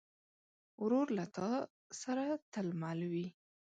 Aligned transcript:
ورور 0.83 1.07
له 1.17 1.25
تا 1.37 1.51
سره 2.01 2.25
تل 2.53 2.67
مل 2.81 2.99
وي. 3.11 3.27